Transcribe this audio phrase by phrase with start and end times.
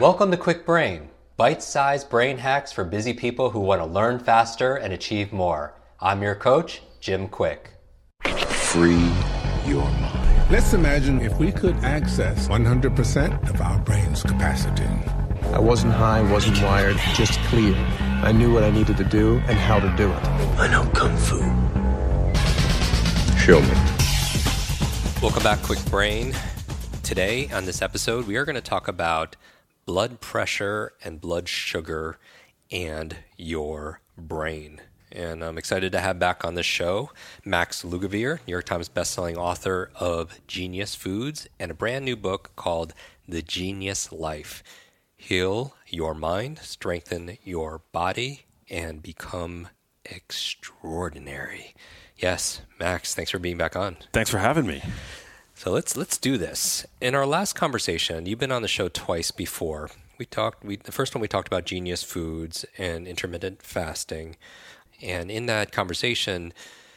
[0.00, 4.18] Welcome to Kwik Brain, bite sized brain hacks for busy people who want to learn
[4.18, 5.74] faster and achieve more.
[6.00, 7.66] I'm your coach, Jim Kwik.
[8.24, 9.12] Free
[9.66, 10.50] your mind.
[10.50, 14.88] Let's imagine if we could access 100% of our brain's capacity.
[15.52, 17.74] I wasn't high, wasn't wired, just clear.
[18.22, 20.26] I knew what I needed to do and how to do it.
[20.58, 21.38] I know Kung Fu.
[23.38, 23.74] Show me.
[25.20, 26.32] Welcome back, Kwik Brain.
[27.02, 29.36] Today, on this episode, we are going to talk about
[29.84, 32.18] blood pressure and blood sugar
[32.70, 34.80] and your brain.
[35.10, 37.10] And I'm excited to have back on the show
[37.44, 42.52] Max Lugavere, New York Times bestselling author of Genius Foods and a brand new book
[42.56, 42.94] called
[43.28, 44.62] The Genius Life.
[45.16, 49.68] Heal your mind, strengthen your body, and become
[50.04, 51.74] extraordinary.
[52.16, 53.98] Yes, Max, thanks for being back on.
[54.12, 54.82] Thanks for having me.
[55.62, 56.84] So let's let's do this.
[57.00, 59.90] In our last conversation, you've been on the show twice before.
[60.18, 60.64] We talked.
[60.64, 64.38] We the first one we talked about genius foods and intermittent fasting,
[65.00, 66.52] and in that conversation,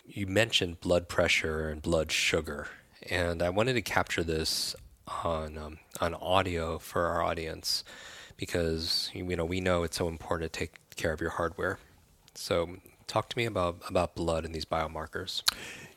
[0.08, 2.70] you mentioned blood pressure and blood sugar,
[3.08, 4.76] and I wanted to capture this
[5.24, 7.84] on um, on audio for our audience
[8.36, 11.78] because you know we know it's so important to take care of your hardware.
[12.34, 15.44] So talk to me about about blood and these biomarkers.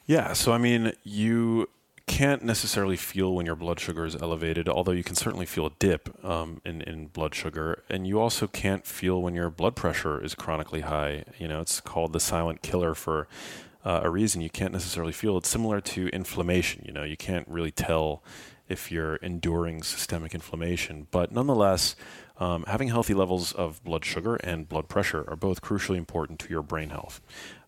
[0.05, 1.71] Yeah, so I mean, you
[2.09, 5.73] can't necessarily feel when your blood sugar is elevated, although you can certainly feel a
[5.79, 7.85] dip um, in, in blood sugar.
[7.89, 11.25] And you also can't feel when your blood pressure is chronically high.
[11.39, 13.29] You know, it's called the silent killer for
[13.85, 14.41] uh, a reason.
[14.41, 16.83] You can't necessarily feel It's similar to inflammation.
[16.85, 18.23] You know, you can't really tell
[18.69, 21.07] if you're enduring systemic inflammation.
[21.11, 21.95] But nonetheless,
[22.39, 26.51] um, having healthy levels of blood sugar and blood pressure are both crucially important to
[26.51, 27.21] your brain health.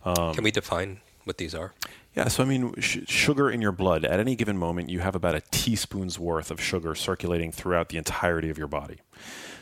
[0.04, 1.74] Um, Can we define what these are?
[2.14, 5.14] Yeah, so I mean, sh- sugar in your blood, at any given moment, you have
[5.14, 8.98] about a teaspoon's worth of sugar circulating throughout the entirety of your body.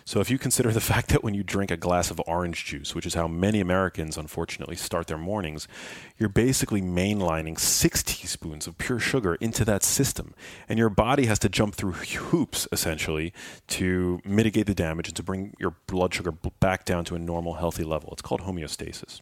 [0.06, 2.94] So if you consider the fact that when you drink a glass of orange juice,
[2.94, 5.68] which is how many Americans unfortunately start their mornings,
[6.16, 10.32] you're basically mainlining six teaspoons of pure sugar into that system.
[10.70, 13.34] And your body has to jump through hoops, essentially,
[13.66, 17.54] to mitigate the damage and to bring your blood sugar back down to a normal,
[17.54, 18.08] healthy level.
[18.12, 19.20] It's called homeostasis.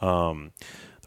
[0.00, 0.50] Um,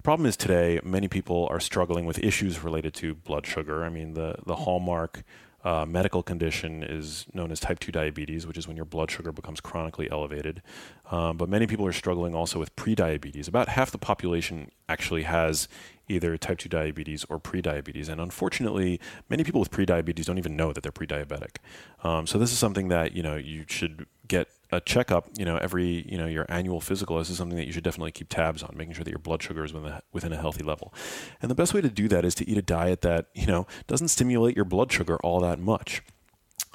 [0.09, 3.83] problem is today, many people are struggling with issues related to blood sugar.
[3.83, 5.21] I mean, the, the hallmark
[5.63, 9.31] uh, medical condition is known as type 2 diabetes, which is when your blood sugar
[9.31, 10.63] becomes chronically elevated.
[11.11, 13.47] Um, but many people are struggling also with prediabetes.
[13.47, 15.67] About half the population actually has
[16.07, 18.09] either type 2 diabetes or prediabetes.
[18.09, 18.99] And unfortunately,
[19.29, 21.57] many people with prediabetes don't even know that they're pre-diabetic.
[22.03, 25.57] Um, so this is something that you know you should get a checkup, you know,
[25.57, 28.61] every, you know, your annual physical, this is something that you should definitely keep tabs
[28.61, 30.93] on, making sure that your blood sugar is within a, within a healthy level.
[31.41, 33.65] And the best way to do that is to eat a diet that, you know,
[33.87, 36.03] doesn't stimulate your blood sugar all that much.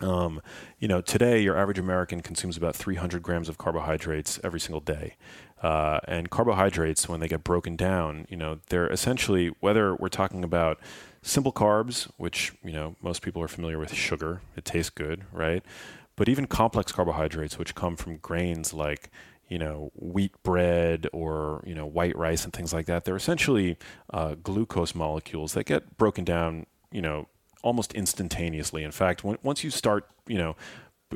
[0.00, 0.42] Um,
[0.80, 5.16] you know, today your average American consumes about 300 grams of carbohydrates every single day.
[5.62, 10.44] Uh, and carbohydrates, when they get broken down, you know, they're essentially, whether we're talking
[10.44, 10.78] about
[11.22, 15.64] simple carbs, which, you know, most people are familiar with sugar, it tastes good, right?
[16.16, 19.10] But even complex carbohydrates, which come from grains like
[19.48, 23.76] you know wheat bread or you know white rice and things like that, they're essentially
[24.12, 27.28] uh, glucose molecules that get broken down you know
[27.62, 28.84] almost instantaneously.
[28.84, 30.56] In fact, when, once you start you know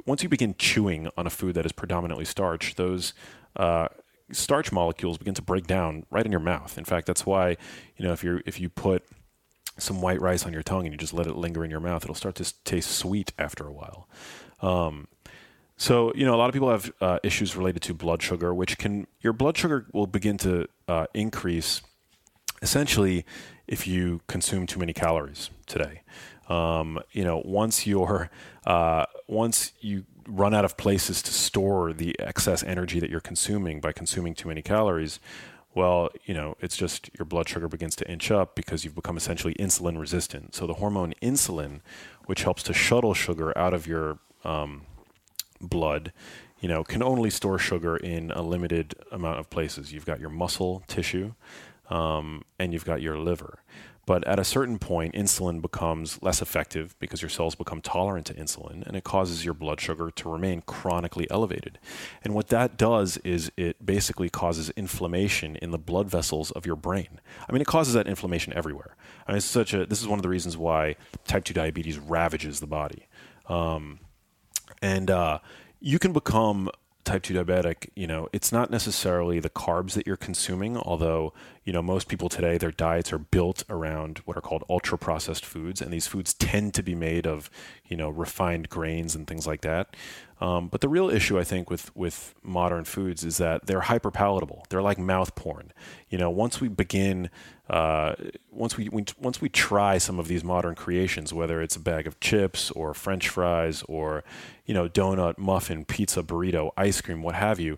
[0.06, 3.14] once you begin chewing on a food that is predominantly starch, those
[3.56, 3.88] uh,
[4.32, 6.76] starch molecules begin to break down right in your mouth.
[6.76, 7.56] In fact, that's why
[7.97, 9.04] you know if you if you put
[9.78, 12.03] some white rice on your tongue and you just let it linger in your mouth,
[12.03, 14.08] it'll start to taste sweet after a while.
[14.60, 15.08] Um,
[15.76, 18.78] so you know, a lot of people have uh, issues related to blood sugar, which
[18.78, 21.82] can your blood sugar will begin to uh, increase
[22.62, 23.25] essentially
[23.66, 26.02] if you consume too many calories today.
[26.49, 28.31] Um, you know, once you're
[28.66, 33.81] uh, once you run out of places to store the excess energy that you're consuming
[33.81, 35.20] by consuming too many calories,
[35.75, 39.16] well, you know, it's just your blood sugar begins to inch up because you've become
[39.16, 40.55] essentially insulin resistant.
[40.55, 41.81] So the hormone insulin,
[42.26, 44.82] which helps to shuttle sugar out of your um,
[45.61, 46.12] blood,
[46.61, 49.93] you know, can only store sugar in a limited amount of places.
[49.93, 51.35] You've got your muscle tissue,
[51.90, 53.61] um, and you've got your liver.
[54.08, 58.35] But at a certain point, insulin becomes less effective because your cells become tolerant to
[58.35, 61.79] insulin and it causes your blood sugar to remain chronically elevated.
[62.25, 66.75] And what that does is it basically causes inflammation in the blood vessels of your
[66.75, 67.20] brain.
[67.46, 68.96] I mean, it causes that inflammation everywhere.
[69.26, 70.96] I mean, it's such a, this is one of the reasons why
[71.26, 73.08] type 2 diabetes ravages the body.
[73.46, 74.00] Um,
[74.82, 75.38] and uh,
[75.80, 76.70] you can become
[77.04, 81.32] type 2 diabetic, you know, it's not necessarily the carbs that you're consuming, although,
[81.69, 85.44] you know, most people today, their diets are built around what are called ultra processed
[85.44, 85.82] foods.
[85.82, 87.50] And these foods tend to be made of,
[87.85, 89.94] you know, refined grains and things like that.
[90.41, 94.11] Um, but the real issue, I think, with, with modern foods is that they're hyper
[94.11, 94.65] palatable.
[94.70, 95.75] They're like mouth porn.
[96.09, 97.29] You know, once we begin,
[97.69, 98.15] uh,
[98.50, 102.06] once we, we, once we try some of these modern creations, whether it's a bag
[102.06, 104.25] of chips or French fries or,
[104.65, 107.76] you know, donut, muffin, pizza, burrito, ice cream, what have you,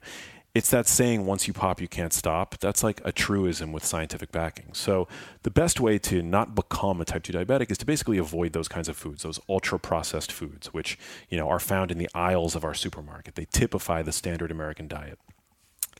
[0.54, 2.58] it's that saying once you pop you can't stop.
[2.58, 4.74] That's like a truism with scientific backing.
[4.74, 5.06] So
[5.42, 8.68] the best way to not become a type 2 diabetic is to basically avoid those
[8.68, 10.98] kinds of foods those ultra processed foods which
[11.28, 13.34] you know are found in the aisles of our supermarket.
[13.34, 15.18] They typify the standard american diet.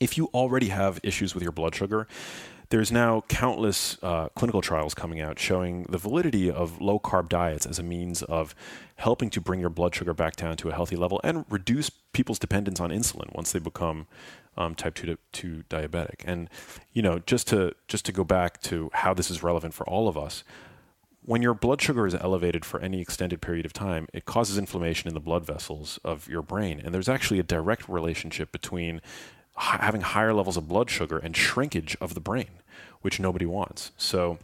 [0.01, 2.09] If you already have issues with your blood sugar
[2.71, 7.67] there's now countless uh, clinical trials coming out showing the validity of low carb diets
[7.67, 8.55] as a means of
[8.97, 12.39] helping to bring your blood sugar back down to a healthy level and reduce people's
[12.39, 14.07] dependence on insulin once they become
[14.57, 16.23] um, type 2, 2 diabetic.
[16.25, 16.49] And
[16.93, 20.07] you know, just to just to go back to how this is relevant for all
[20.07, 20.45] of us,
[21.23, 25.09] when your blood sugar is elevated for any extended period of time, it causes inflammation
[25.09, 26.81] in the blood vessels of your brain.
[26.83, 29.01] And there's actually a direct relationship between
[29.61, 32.51] having higher levels of blood sugar and shrinkage of the brain,
[33.03, 33.93] which nobody wants.
[33.97, 34.39] So,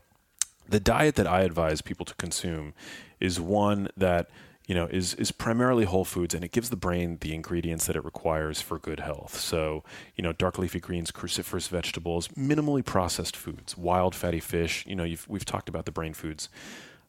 [0.69, 2.75] the diet that I advise people to consume
[3.21, 4.29] is one that
[4.67, 7.97] you know is is primarily whole foods and it gives the brain the ingredients that
[7.97, 9.39] it requires for good health.
[9.39, 9.85] So,
[10.17, 14.85] you know, dark leafy greens, cruciferous vegetables, minimally processed foods, wild fatty fish.
[14.87, 16.49] You know, we've talked about the brain foods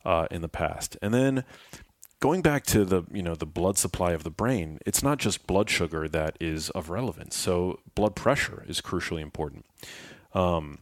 [0.06, 1.44] uh, in the past, and then
[2.20, 5.48] going back to the you know the blood supply of the brain, it's not just
[5.48, 7.36] blood sugar that is of relevance.
[7.36, 9.66] So blood pressure is crucially important.
[10.34, 10.80] Um,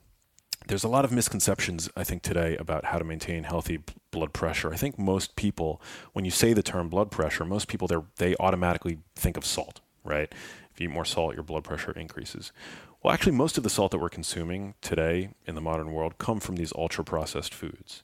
[0.67, 4.73] there's a lot of misconceptions I think today about how to maintain healthy blood pressure.
[4.73, 5.81] I think most people,
[6.13, 7.87] when you say the term blood pressure, most people
[8.17, 10.33] they automatically think of salt, right?
[10.73, 12.51] If you eat more salt, your blood pressure increases.
[13.03, 16.39] Well, actually, most of the salt that we're consuming today in the modern world come
[16.39, 18.01] from these ultra processed foods.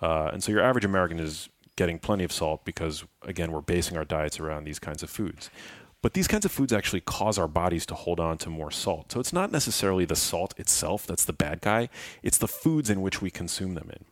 [0.00, 3.96] Uh, and so your average American is getting plenty of salt because, again, we're basing
[3.96, 5.50] our diets around these kinds of foods.
[6.02, 9.12] But these kinds of foods actually cause our bodies to hold on to more salt.
[9.12, 11.88] So it's not necessarily the salt itself that's the bad guy,
[12.22, 14.04] it's the foods in which we consume them in.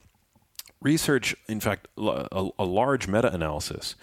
[0.81, 3.95] Research, in fact, a, a large meta analysis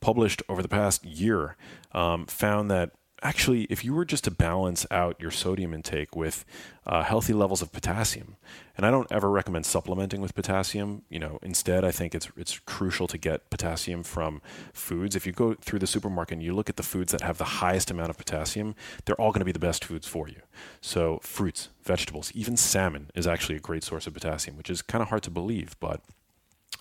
[0.00, 1.56] published over the past year
[1.92, 2.90] um, found that
[3.22, 6.44] actually, if you were just to balance out your sodium intake with
[6.86, 8.36] uh, healthy levels of potassium,
[8.76, 11.02] and I don't ever recommend supplementing with potassium.
[11.08, 14.42] You know, instead, I think it's it's crucial to get potassium from
[14.72, 15.16] foods.
[15.16, 17.44] If you go through the supermarket and you look at the foods that have the
[17.44, 18.74] highest amount of potassium,
[19.04, 20.42] they're all going to be the best foods for you.
[20.80, 25.02] So, fruits, vegetables, even salmon is actually a great source of potassium, which is kind
[25.02, 26.00] of hard to believe, but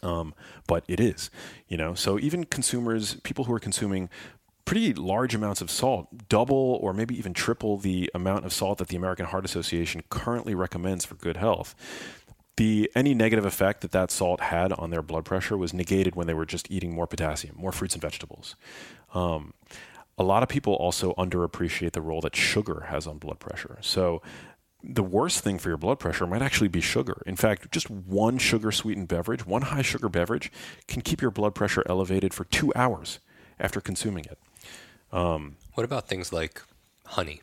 [0.03, 0.33] um,
[0.67, 1.29] but it is,
[1.67, 1.93] you know.
[1.93, 4.09] So even consumers, people who are consuming
[4.65, 8.87] pretty large amounts of salt, double or maybe even triple the amount of salt that
[8.87, 11.75] the American Heart Association currently recommends for good health.
[12.57, 16.25] The any negative effect that that salt had on their blood pressure was negated when
[16.25, 18.55] they were just eating more potassium, more fruits and vegetables.
[19.13, 19.53] Um,
[20.17, 23.77] a lot of people also underappreciate the role that sugar has on blood pressure.
[23.81, 24.21] So
[24.81, 27.21] the worst thing for your blood pressure might actually be sugar.
[27.25, 30.51] In fact, just one sugar sweetened beverage, one high sugar beverage,
[30.87, 33.19] can keep your blood pressure elevated for two hours
[33.59, 34.37] after consuming it.
[35.11, 36.61] Um, what about things like
[37.05, 37.41] honey?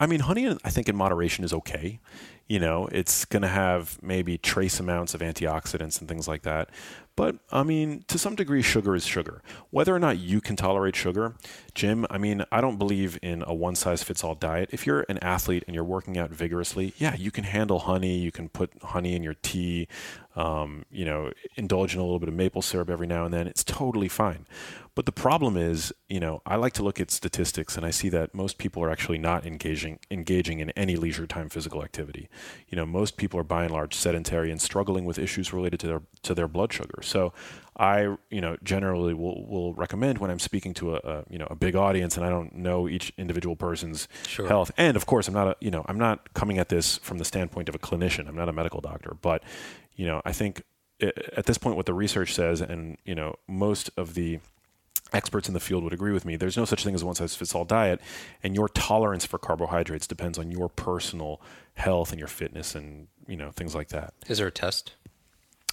[0.00, 1.98] I mean, honey, I think in moderation is okay.
[2.46, 6.70] You know, it's going to have maybe trace amounts of antioxidants and things like that.
[7.18, 9.42] But I mean, to some degree, sugar is sugar.
[9.70, 11.34] Whether or not you can tolerate sugar,
[11.74, 14.70] Jim, I mean, I don't believe in a one size fits all diet.
[14.72, 18.18] If you're an athlete and you're working out vigorously, yeah, you can handle honey.
[18.18, 19.88] You can put honey in your tea,
[20.36, 23.48] um, you know, indulge in a little bit of maple syrup every now and then.
[23.48, 24.46] It's totally fine.
[24.98, 28.08] But the problem is, you know, I like to look at statistics and I see
[28.08, 32.28] that most people are actually not engaging engaging in any leisure time physical activity.
[32.68, 35.86] You know, most people are by and large sedentary and struggling with issues related to
[35.86, 36.98] their to their blood sugar.
[37.08, 37.32] So
[37.76, 41.46] I, you know, generally will, will recommend when I'm speaking to a, a, you know
[41.50, 44.48] a big audience and I don't know each individual person's sure.
[44.48, 44.70] health.
[44.76, 47.24] And of course, I'm not a you know I'm not coming at this from the
[47.24, 48.28] standpoint of a clinician.
[48.28, 49.42] I'm not a medical doctor, but
[49.94, 50.62] you know I think
[51.00, 54.40] at this point what the research says, and you know most of the
[55.12, 56.36] experts in the field would agree with me.
[56.36, 58.00] There's no such thing as a one size fits all diet,
[58.42, 61.40] and your tolerance for carbohydrates depends on your personal
[61.74, 64.14] health and your fitness and you know things like that.
[64.26, 64.94] Is there a test?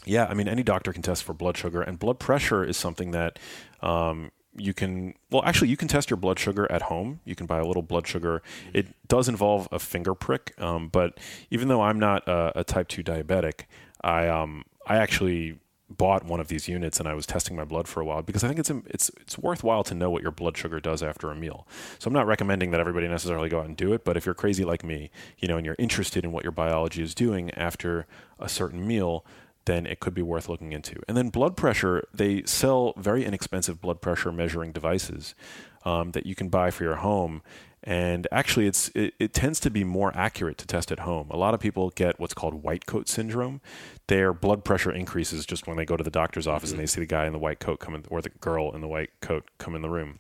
[0.06, 3.12] Yeah, I mean, any doctor can test for blood sugar, and blood pressure is something
[3.12, 3.40] that
[3.82, 5.16] um, you can.
[5.32, 7.22] Well, actually, you can test your blood sugar at home.
[7.26, 8.42] You can buy a little blood sugar.
[8.74, 11.20] It does involve a finger prick, um, but
[11.50, 13.62] even though I'm not a, a type two diabetic,
[14.02, 15.60] I um, I actually
[15.90, 18.44] bought one of these units and I was testing my blood for a while because
[18.44, 21.36] I think it's it's it's worthwhile to know what your blood sugar does after a
[21.36, 21.68] meal.
[22.00, 24.36] So I'm not recommending that everybody necessarily go out and do it, but if you're
[24.36, 28.08] crazy like me, you know, and you're interested in what your biology is doing after
[28.40, 29.26] a certain meal,
[29.66, 31.02] then it could be worth looking into.
[31.08, 35.36] And then blood pressure, they sell very inexpensive blood pressure measuring devices
[35.84, 37.42] um, that you can buy for your home.
[37.84, 41.30] And actually it's it, it, tends to be more accurate to test at home.
[41.30, 43.62] A lot of people get what's called white coat syndrome.
[44.08, 46.80] Their blood pressure increases just when they go to the doctor's office mm-hmm.
[46.80, 48.82] and they see the guy in the white coat come in or the girl in
[48.82, 50.20] the white coat come in the room.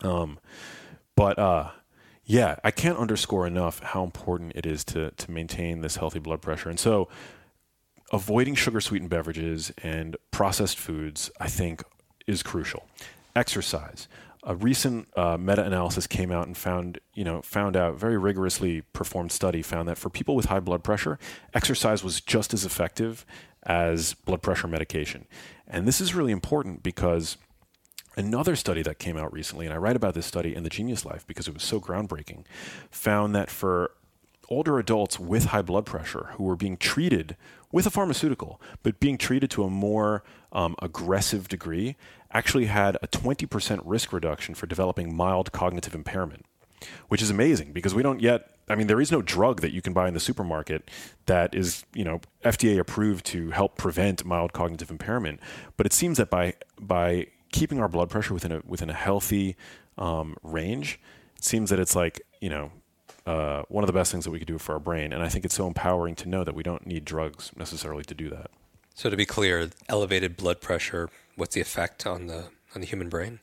[0.00, 0.38] Um,
[1.14, 1.70] but uh,
[2.26, 6.40] yeah i can't underscore enough how important it is to to maintain this healthy blood
[6.40, 6.70] pressure.
[6.70, 7.08] And so
[8.12, 11.82] avoiding sugar sweetened beverages and processed foods i think
[12.26, 12.86] is crucial
[13.34, 14.08] exercise
[14.46, 19.32] a recent uh, meta-analysis came out and found, you know, found out very rigorously performed
[19.32, 21.18] study found that for people with high blood pressure,
[21.54, 23.24] exercise was just as effective
[23.62, 25.26] as blood pressure medication.
[25.66, 27.38] And this is really important because
[28.18, 31.06] another study that came out recently, and I write about this study in the Genius
[31.06, 32.44] Life because it was so groundbreaking,
[32.90, 33.92] found that for
[34.50, 37.34] older adults with high blood pressure who were being treated
[37.74, 41.96] with a pharmaceutical, but being treated to a more um, aggressive degree,
[42.30, 46.46] actually had a 20% risk reduction for developing mild cognitive impairment,
[47.08, 48.48] which is amazing because we don't yet.
[48.68, 50.88] I mean, there is no drug that you can buy in the supermarket
[51.26, 55.40] that is, you know, FDA approved to help prevent mild cognitive impairment.
[55.76, 59.56] But it seems that by by keeping our blood pressure within a within a healthy
[59.98, 61.00] um, range,
[61.36, 62.70] it seems that it's like you know
[63.26, 65.12] uh, one of the best things that we could do for our brain.
[65.12, 68.14] And I think it's so empowering to know that we don't need drugs necessarily to
[68.14, 68.50] do that.
[68.94, 73.08] So to be clear, elevated blood pressure what's the effect on the on the human
[73.08, 73.40] brain?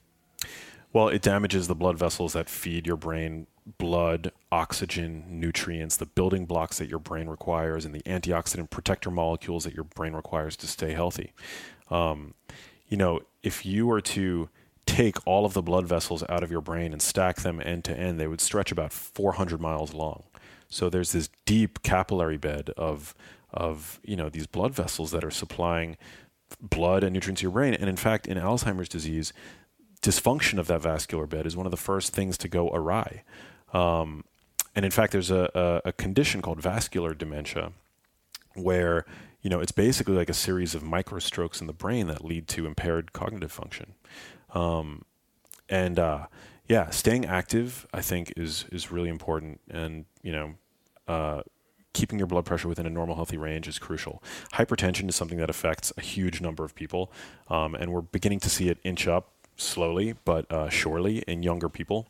[0.94, 3.48] Well, it damages the blood vessels that feed your brain
[3.78, 9.64] blood, oxygen, nutrients, the building blocks that your brain requires, and the antioxidant protector molecules
[9.64, 11.32] that your brain requires to stay healthy.
[11.90, 12.34] Um,
[12.88, 14.50] you know, if you were to
[14.86, 17.98] take all of the blood vessels out of your brain and stack them end to
[17.98, 20.24] end, they would stretch about 400 miles long.
[20.70, 23.14] So there's this deep capillary bed of
[23.54, 25.98] of you know these blood vessels that are supplying
[26.62, 27.74] blood and nutrients to your brain.
[27.74, 29.34] And in fact, in Alzheimer's disease,
[30.02, 33.24] dysfunction of that vascular bed is one of the first things to go awry.
[33.74, 34.24] Um,
[34.76, 37.72] and in fact, there's a, a, a, condition called vascular dementia
[38.56, 39.06] where
[39.42, 42.66] you know it's basically like a series of microstrokes in the brain that lead to
[42.66, 43.94] impaired cognitive function.
[44.53, 45.05] Um,
[45.70, 46.27] and uh,
[46.67, 49.62] yeah, staying active, I think, is is really important.
[49.70, 50.53] And you know,
[51.08, 51.41] uh,
[51.93, 54.22] keeping your blood pressure within a normal, healthy range is crucial.
[54.53, 57.12] Hypertension is something that affects a huge number of people,
[57.50, 61.70] um, and we're beginning to see it inch up slowly but uh, surely in younger
[61.70, 62.08] people.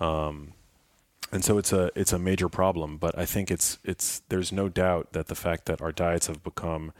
[0.00, 0.52] Um,
[1.30, 2.98] and so it's a it's a major problem.
[2.98, 6.44] But I think it's it's there's no doubt that the fact that our diets have
[6.44, 6.92] become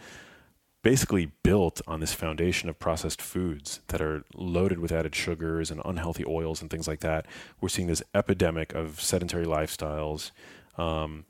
[0.82, 5.80] basically built on this foundation of processed foods that are loaded with added sugars and
[5.84, 7.26] unhealthy oils and things like that.
[7.60, 10.32] We're seeing this epidemic of sedentary lifestyles.
[10.76, 11.24] Um,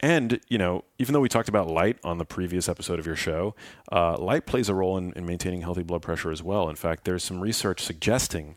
[0.00, 3.16] and you know, even though we talked about light on the previous episode of your
[3.16, 3.54] show,
[3.90, 6.68] uh, light plays a role in, in maintaining healthy blood pressure as well.
[6.68, 8.56] In fact, there's some research suggesting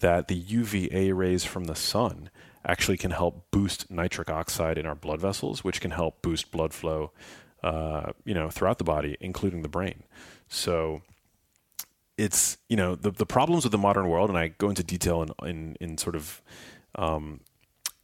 [0.00, 2.30] that the UVA rays from the sun
[2.64, 6.72] actually can help boost nitric oxide in our blood vessels, which can help boost blood
[6.72, 7.10] flow,
[7.62, 10.02] uh, you know, throughout the body, including the brain.
[10.48, 11.02] So
[12.18, 15.22] it's you know the the problems with the modern world, and I go into detail
[15.22, 16.42] in in, in sort of
[16.96, 17.40] um,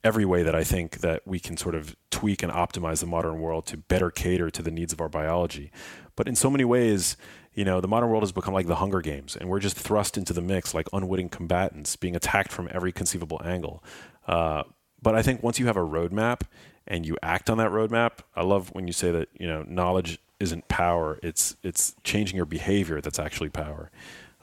[0.05, 3.41] every way that I think that we can sort of tweak and optimize the modern
[3.41, 5.71] world to better cater to the needs of our biology.
[6.17, 7.17] But in so many ways,
[7.55, 10.17] you know, the modern world has become like the Hunger Games, and we're just thrust
[10.17, 13.83] into the mix like unwitting combatants, being attacked from every conceivable angle.
[14.27, 14.62] Uh,
[15.02, 16.43] but I think once you have a roadmap
[16.87, 20.19] and you act on that roadmap, I love when you say that you know knowledge
[20.40, 23.90] isn't power; it's it's changing your behavior that's actually power.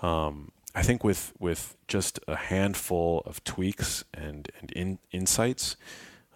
[0.01, 5.75] Um, I think with with just a handful of tweaks and and in, insights,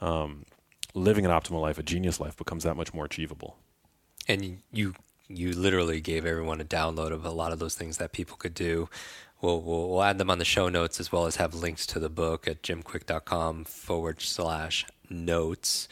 [0.01, 0.45] um,
[0.93, 3.57] living an optimal life, a genius life, becomes that much more achievable.
[4.27, 4.95] And you
[5.27, 8.53] you literally gave everyone a download of a lot of those things that people could
[8.53, 8.89] do.
[9.41, 11.99] We'll, we'll, we'll add them on the show notes as well as have links to
[11.99, 15.87] the book at jimkwik.com forward slash notes.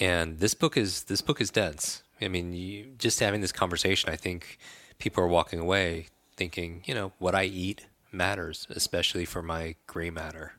[0.00, 2.02] And this book is this book is dense.
[2.20, 4.58] I mean, you, just having this conversation, I think
[4.98, 10.10] people are walking away thinking, you know, what I eat matters, especially for my gray
[10.10, 10.52] matter,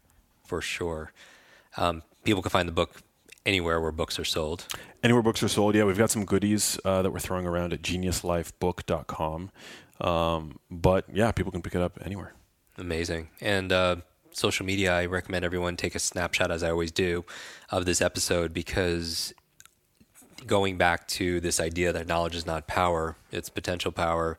[0.45, 1.11] for sure.
[1.77, 3.01] Um, people can find the book
[3.45, 4.65] anywhere where books are sold.
[5.03, 7.81] Anywhere books are sold, yeah, we've got some goodies uh, that we're throwing around at
[7.81, 9.51] geniuslifebook.com.
[10.01, 12.33] Um, but yeah, people can pick it up anywhere.
[12.77, 13.29] Amazing.
[13.41, 13.97] And uh,
[14.31, 17.25] social media, I recommend everyone take a snapshot, as I always do,
[17.69, 19.33] of this episode because
[20.47, 24.37] going back to this idea that knowledge is not power, it's potential power,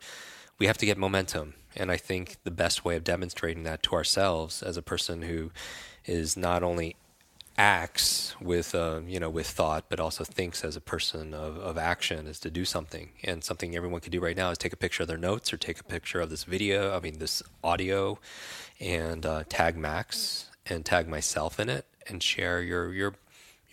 [0.57, 1.53] we have to get momentum.
[1.75, 5.51] And I think the best way of demonstrating that to ourselves as a person who
[6.05, 6.95] is not only
[7.61, 11.77] acts with uh, you know with thought, but also thinks as a person of, of
[11.77, 13.09] action is to do something.
[13.23, 15.57] And something everyone can do right now is take a picture of their notes or
[15.57, 16.95] take a picture of this video.
[16.95, 18.17] I mean this audio,
[18.79, 23.13] and uh, tag Max and tag myself in it and share your your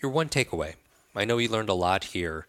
[0.01, 0.75] your one takeaway.
[1.15, 2.45] I know you learned a lot here,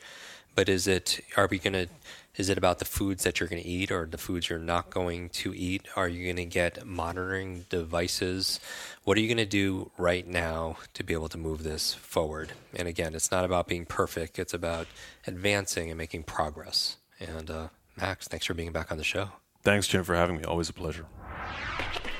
[0.54, 1.88] but is it are we going to
[2.36, 4.90] is it about the foods that you're going to eat or the foods you're not
[4.90, 5.88] going to eat?
[5.96, 8.60] Are you going to get monitoring devices?
[9.04, 12.52] What are you going to do right now to be able to move this forward?
[12.74, 14.86] And again, it's not about being perfect, it's about
[15.26, 16.96] advancing and making progress.
[17.18, 17.68] And uh,
[18.00, 19.30] Max, thanks for being back on the show.
[19.62, 20.44] Thanks, Jim, for having me.
[20.44, 21.06] Always a pleasure.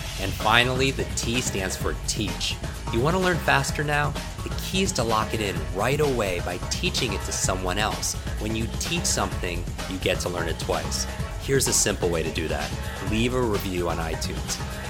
[0.21, 2.55] And finally, the T stands for teach.
[2.93, 4.13] You want to learn faster now?
[4.43, 8.13] The key is to lock it in right away by teaching it to someone else.
[8.39, 11.07] When you teach something, you get to learn it twice.
[11.41, 12.69] Here's a simple way to do that
[13.09, 14.70] leave a review on iTunes.